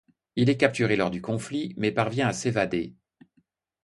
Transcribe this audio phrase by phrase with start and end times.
[0.35, 2.95] Il est capturé lors du conflit mais parvient à s'évader.